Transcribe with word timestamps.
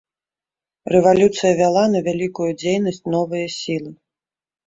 Рэвалюцыя 0.93 1.51
вяла 1.59 1.83
на 1.95 1.99
вялікую 2.09 2.49
дзейнасць 2.61 3.01
новыя 3.17 3.45
сілы. 3.59 3.91